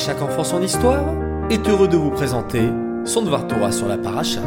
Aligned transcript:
chaque 0.00 0.22
enfant 0.22 0.44
son 0.44 0.62
histoire 0.62 1.04
est 1.50 1.68
heureux 1.68 1.86
de 1.86 1.98
vous 1.98 2.10
présenter 2.10 2.70
son 3.04 3.20
Dvar 3.20 3.46
Torah 3.46 3.70
sur 3.70 3.86
la 3.86 3.98
paracha. 3.98 4.40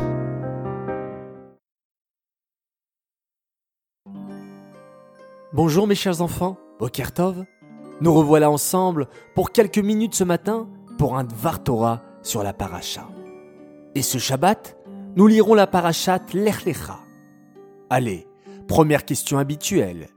Bonjour 5.54 5.86
mes 5.86 5.94
chers 5.94 6.22
enfants, 6.22 6.58
Okertov. 6.80 7.46
Nous 8.02 8.12
revoilà 8.12 8.50
ensemble 8.50 9.08
pour 9.36 9.52
quelques 9.52 9.78
minutes 9.78 10.16
ce 10.16 10.24
matin 10.24 10.68
pour 10.98 11.16
un 11.16 11.24
Dvar 11.24 11.62
Torah 11.62 12.02
sur 12.24 12.42
la 12.42 12.54
paracha. 12.54 13.08
Et 13.94 14.02
ce 14.02 14.18
Shabbat, 14.18 14.76
nous 15.16 15.28
lirons 15.28 15.54
la 15.54 15.68
parachat 15.68 16.20
Lech 16.34 16.66
Lecha. 16.66 16.98
Allez, 17.92 18.28
première 18.68 19.06
question 19.06 19.38
habituelle. 19.38 20.08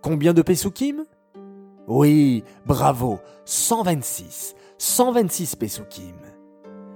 Combien 0.00 0.32
de 0.32 0.40
Pesukim? 0.40 1.04
Oui, 1.86 2.42
bravo, 2.64 3.20
126. 3.44 4.55
126 4.78 5.56
Pesukim. 5.56 6.16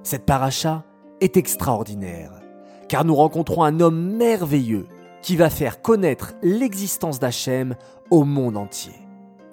Cette 0.03 0.27
paracha 0.27 0.85
est 1.23 1.39
extraordinaire, 1.39 2.33
car 2.89 3.07
nous 3.07 3.15
rencontrons 3.15 3.63
un 3.63 3.81
homme 3.81 4.17
merveilleux 4.17 4.87
qui 5.23 5.37
va 5.37 5.49
faire 5.49 5.81
connaître 5.81 6.35
l'existence 6.43 7.19
d'Hachem 7.19 7.77
au 8.11 8.25
monde 8.25 8.59
entier. 8.59 8.93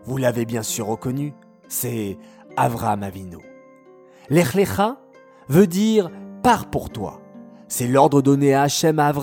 Vous 0.04 0.18
l'avez 0.18 0.46
bien 0.46 0.62
sûr 0.62 0.88
reconnu, 0.88 1.34
c'est 1.70 2.18
Avraham 2.58 3.04
Avinu. 3.04 3.38
L'Echlecha 4.30 4.98
veut 5.48 5.68
dire 5.68 6.12
pars 6.44 6.70
pour 6.70 6.90
toi. 6.90 7.22
C'est 7.70 7.88
l'ordre 7.88 8.22
donné 8.22 8.54
à 8.54 8.64
Hachem 8.64 9.00
à 9.00 9.14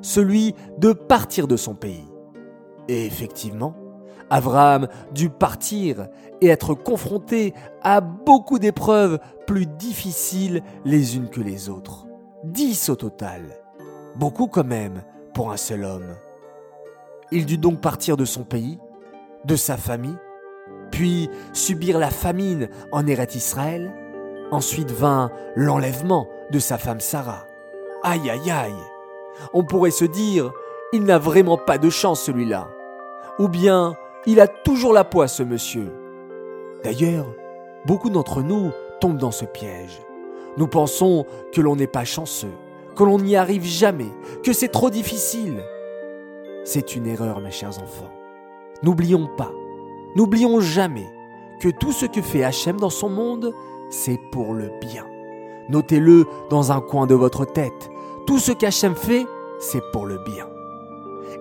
celui 0.00 0.54
de 0.78 0.92
partir 0.92 1.48
de 1.48 1.56
son 1.56 1.74
pays. 1.74 2.08
Et 2.86 3.04
effectivement, 3.04 3.74
Abraham 4.30 4.88
dut 5.12 5.30
partir 5.30 6.08
et 6.40 6.48
être 6.48 6.74
confronté 6.74 7.54
à 7.82 8.00
beaucoup 8.00 8.58
d'épreuves 8.58 9.18
plus 9.46 9.66
difficiles 9.66 10.62
les 10.84 11.16
unes 11.16 11.30
que 11.30 11.40
les 11.40 11.68
autres. 11.68 12.06
Dix 12.44 12.88
au 12.88 12.96
total. 12.96 13.42
Beaucoup 14.16 14.46
quand 14.46 14.64
même 14.64 15.02
pour 15.34 15.50
un 15.50 15.56
seul 15.56 15.84
homme. 15.84 16.14
Il 17.30 17.46
dut 17.46 17.58
donc 17.58 17.80
partir 17.80 18.16
de 18.16 18.24
son 18.24 18.44
pays, 18.44 18.78
de 19.44 19.56
sa 19.56 19.76
famille, 19.76 20.16
puis 20.90 21.28
subir 21.52 21.98
la 21.98 22.10
famine 22.10 22.68
en 22.92 23.06
Eret 23.06 23.28
Israël. 23.34 23.92
Ensuite 24.50 24.90
vint 24.90 25.30
l'enlèvement 25.56 26.26
de 26.50 26.58
sa 26.58 26.78
femme 26.78 27.00
Sarah. 27.00 27.44
Aïe 28.02 28.30
aïe 28.30 28.50
aïe 28.50 28.72
On 29.52 29.62
pourrait 29.64 29.90
se 29.90 30.06
dire, 30.06 30.50
il 30.92 31.04
n'a 31.04 31.18
vraiment 31.18 31.58
pas 31.58 31.76
de 31.76 31.90
chance 31.90 32.22
celui-là. 32.22 32.68
Ou 33.38 33.48
bien, 33.48 33.94
il 34.26 34.40
a 34.40 34.48
toujours 34.48 34.92
la 34.92 35.04
poisse, 35.04 35.36
ce 35.36 35.42
monsieur. 35.42 35.92
D'ailleurs, 36.84 37.26
beaucoup 37.86 38.10
d'entre 38.10 38.42
nous 38.42 38.70
tombent 39.00 39.18
dans 39.18 39.30
ce 39.30 39.44
piège. 39.44 40.00
Nous 40.56 40.66
pensons 40.66 41.24
que 41.52 41.60
l'on 41.60 41.76
n'est 41.76 41.86
pas 41.86 42.04
chanceux, 42.04 42.52
que 42.96 43.04
l'on 43.04 43.18
n'y 43.18 43.36
arrive 43.36 43.64
jamais, 43.64 44.10
que 44.42 44.52
c'est 44.52 44.68
trop 44.68 44.90
difficile. 44.90 45.62
C'est 46.64 46.96
une 46.96 47.06
erreur, 47.06 47.40
mes 47.40 47.50
chers 47.50 47.78
enfants. 47.78 48.10
N'oublions 48.82 49.28
pas, 49.36 49.52
n'oublions 50.16 50.60
jamais 50.60 51.06
que 51.60 51.68
tout 51.68 51.92
ce 51.92 52.06
que 52.06 52.22
fait 52.22 52.44
Hachem 52.44 52.76
dans 52.76 52.90
son 52.90 53.08
monde, 53.08 53.54
c'est 53.90 54.18
pour 54.32 54.52
le 54.54 54.70
bien. 54.80 55.06
Notez-le 55.68 56.24
dans 56.50 56.72
un 56.72 56.80
coin 56.80 57.06
de 57.06 57.14
votre 57.14 57.44
tête. 57.44 57.90
Tout 58.26 58.38
ce 58.38 58.52
qu'Hachem 58.52 58.94
fait, 58.94 59.26
c'est 59.58 59.82
pour 59.92 60.06
le 60.06 60.18
bien. 60.18 60.46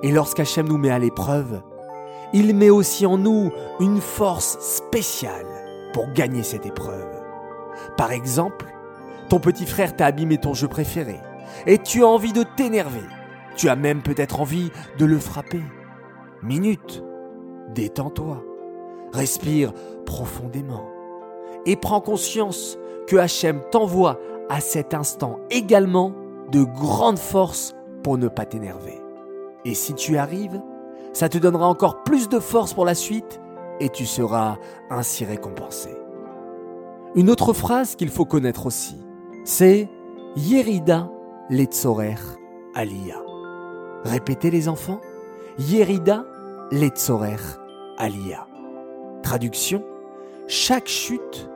Et 0.03 0.12
lorsqu'Hachem 0.12 0.67
nous 0.67 0.78
met 0.78 0.89
à 0.89 1.00
l'épreuve, 1.00 1.62
il 2.33 2.56
met 2.56 2.70
aussi 2.70 3.06
en 3.06 3.17
nous 3.17 3.52
une 3.80 4.02
force 4.02 4.58
spéciale 4.59 5.45
pour 5.94 6.11
gagner 6.14 6.44
cette 6.44 6.66
épreuve. 6.66 7.09
Par 7.95 8.11
exemple, 8.11 8.66
ton 9.30 9.39
petit 9.39 9.66
frère 9.66 9.95
t'a 9.95 10.06
abîmé 10.06 10.38
ton 10.38 10.53
jeu 10.53 10.67
préféré 10.67 11.19
et 11.66 11.78
tu 11.78 12.03
as 12.03 12.08
envie 12.08 12.34
de 12.34 12.44
t'énerver. 12.44 13.03
Tu 13.56 13.69
as 13.69 13.75
même 13.75 14.02
peut-être 14.02 14.40
envie 14.40 14.72
de 14.97 15.06
le 15.06 15.18
frapper. 15.18 15.62
Minute, 16.44 17.03
détends-toi, 17.74 18.44
respire 19.13 19.73
profondément 20.06 20.88
et 21.66 21.75
prends 21.75 22.02
conscience 22.02 22.78
que 23.07 23.16
Hachem 23.16 23.62
t'envoie 23.72 24.19
à 24.50 24.59
cet 24.59 24.94
instant 24.94 25.40
également 25.50 26.13
de 26.52 26.63
grandes 26.63 27.19
forces 27.19 27.75
pour 28.03 28.18
ne 28.18 28.28
pas 28.28 28.46
t'énerver. 28.46 29.02
Et 29.66 29.73
si 29.73 29.94
tu 29.94 30.18
arrives, 30.18 30.62
ça 31.17 31.29
te 31.29 31.39
donnera 31.39 31.67
encore 31.67 32.03
plus 32.03 32.29
de 32.29 32.38
force 32.38 32.75
pour 32.75 32.85
la 32.85 32.94
suite 32.94 33.41
et 33.79 33.89
tu 33.89 34.05
seras 34.05 34.57
ainsi 34.91 35.25
récompensé. 35.25 35.89
Une 37.16 37.31
autre 37.31 37.53
phrase 37.53 37.95
qu'il 37.95 38.09
faut 38.09 38.25
connaître 38.25 38.67
aussi, 38.67 39.03
c'est 39.44 39.89
Yerida 40.35 41.09
Letzorer 41.50 42.19
Aliyah. 42.75 43.23
Répétez 44.03 44.51
les 44.51 44.69
enfants, 44.69 45.01
Yerida 45.57 46.23
Letzorer 46.69 47.41
Aliyah. 47.97 48.45
Traduction, 49.23 49.84
chaque 50.45 50.88
chute 50.88 51.49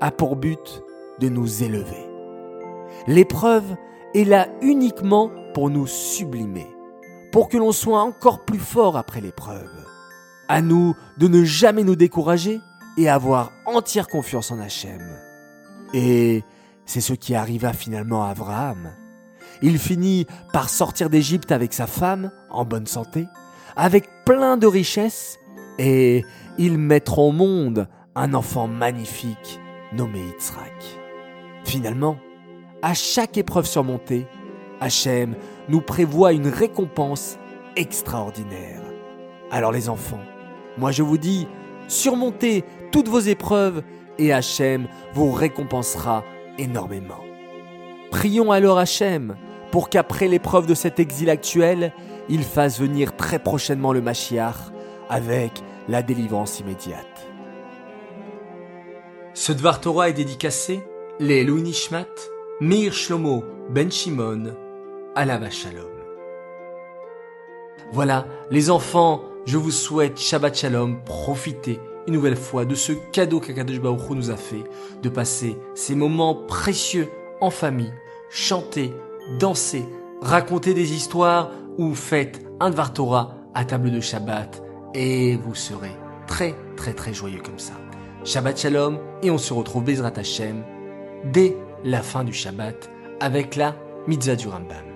a 0.00 0.10
pour 0.10 0.34
but 0.34 0.82
de 1.20 1.28
nous 1.28 1.62
élever. 1.62 2.10
L'épreuve 3.06 3.76
est 4.14 4.24
là 4.24 4.48
uniquement 4.62 5.30
pour 5.54 5.70
nous 5.70 5.86
sublimer 5.86 6.66
pour 7.32 7.48
que 7.48 7.56
l'on 7.56 7.72
soit 7.72 8.00
encore 8.00 8.44
plus 8.44 8.58
fort 8.58 8.96
après 8.96 9.20
l'épreuve. 9.20 9.70
À 10.48 10.62
nous 10.62 10.94
de 11.18 11.28
ne 11.28 11.44
jamais 11.44 11.84
nous 11.84 11.96
décourager 11.96 12.60
et 12.96 13.08
avoir 13.08 13.52
entière 13.66 14.08
confiance 14.08 14.50
en 14.50 14.58
Hachem. 14.58 15.02
Et 15.92 16.44
c'est 16.84 17.00
ce 17.00 17.12
qui 17.12 17.34
arriva 17.34 17.72
finalement 17.72 18.24
à 18.24 18.30
Abraham. 18.30 18.92
Il 19.62 19.78
finit 19.78 20.26
par 20.52 20.68
sortir 20.68 21.10
d'Égypte 21.10 21.52
avec 21.52 21.72
sa 21.72 21.86
femme, 21.86 22.30
en 22.50 22.64
bonne 22.64 22.86
santé, 22.86 23.26
avec 23.74 24.08
plein 24.24 24.56
de 24.56 24.66
richesses, 24.66 25.38
et 25.78 26.24
ils 26.58 26.78
mettront 26.78 27.30
au 27.30 27.32
monde 27.32 27.88
un 28.14 28.34
enfant 28.34 28.66
magnifique 28.66 29.60
nommé 29.92 30.20
Yitzhak. 30.20 30.98
Finalement, 31.64 32.16
à 32.82 32.94
chaque 32.94 33.36
épreuve 33.36 33.66
surmontée, 33.66 34.26
Hachem 34.80 35.34
nous 35.68 35.80
prévoit 35.80 36.32
une 36.32 36.48
récompense 36.48 37.38
extraordinaire. 37.76 38.82
Alors 39.50 39.72
les 39.72 39.88
enfants, 39.88 40.22
moi 40.78 40.92
je 40.92 41.02
vous 41.02 41.18
dis, 41.18 41.46
surmontez 41.88 42.64
toutes 42.92 43.08
vos 43.08 43.20
épreuves 43.20 43.82
et 44.18 44.32
Hachem 44.32 44.88
vous 45.14 45.32
récompensera 45.32 46.24
énormément. 46.58 47.24
Prions 48.10 48.50
alors 48.50 48.78
Hachem 48.78 49.36
pour 49.70 49.88
qu'après 49.88 50.28
l'épreuve 50.28 50.66
de 50.66 50.74
cet 50.74 51.00
exil 51.00 51.28
actuel, 51.28 51.92
il 52.28 52.42
fasse 52.42 52.80
venir 52.80 53.14
très 53.16 53.38
prochainement 53.38 53.92
le 53.92 54.00
Mashiach 54.00 54.72
avec 55.08 55.52
la 55.88 56.02
délivrance 56.02 56.60
immédiate. 56.60 57.28
Ce 59.34 59.52
Dvar 59.52 59.80
Torah 59.80 60.08
est 60.08 60.14
dédicacé 60.14 60.82
les 61.20 61.44
Nishmat, 61.44 62.06
Meir 62.60 62.92
Shlomo 62.92 63.44
Ben 63.70 63.90
Shimon, 63.90 64.54
Voilà, 67.92 68.26
les 68.50 68.70
enfants, 68.70 69.22
je 69.46 69.56
vous 69.56 69.70
souhaite 69.70 70.18
Shabbat 70.18 70.54
Shalom, 70.54 71.02
profitez 71.04 71.80
une 72.06 72.14
nouvelle 72.14 72.36
fois 72.36 72.64
de 72.64 72.74
ce 72.74 72.92
cadeau 73.12 73.40
qu'Akadosh 73.40 73.80
Baruch 73.80 74.10
nous 74.10 74.30
a 74.30 74.36
fait, 74.36 74.62
de 75.02 75.08
passer 75.08 75.56
ces 75.74 75.94
moments 75.94 76.34
précieux 76.34 77.08
en 77.40 77.50
famille, 77.50 77.92
chanter, 78.30 78.92
danser, 79.38 79.84
raconter 80.20 80.74
des 80.74 80.92
histoires 80.92 81.50
ou 81.78 81.94
faites 81.94 82.42
un 82.60 82.70
Dvar 82.70 82.92
Torah 82.92 83.34
à 83.54 83.64
table 83.64 83.90
de 83.90 84.00
Shabbat 84.00 84.62
et 84.94 85.36
vous 85.36 85.54
serez 85.54 85.92
très 86.26 86.54
très 86.76 86.92
très 86.92 87.14
joyeux 87.14 87.42
comme 87.44 87.58
ça. 87.58 87.74
Shabbat 88.24 88.58
Shalom 88.58 88.98
et 89.22 89.30
on 89.30 89.38
se 89.38 89.52
retrouve 89.52 89.84
Bezrat 89.84 90.12
Hashem 90.16 90.64
dès 91.24 91.56
la 91.84 92.02
fin 92.02 92.24
du 92.24 92.32
Shabbat 92.32 92.90
avec 93.20 93.56
la 93.56 93.74
Mitzvah 94.06 94.36
du 94.36 94.48
Rambam. 94.48 94.95